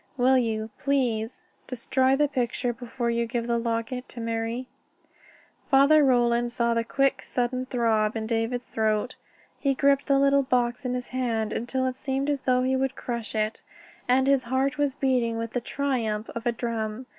[0.17, 4.65] Will you please destroy the picture before you give the locket to Marie?"
[5.69, 9.13] Father Roland saw the quick, sudden throb in David's throat.
[9.59, 12.95] He gripped the little box in his hand until it seemed as though he would
[12.95, 13.61] crush it,
[14.07, 17.05] and his heart was beating with the triumph of a drum.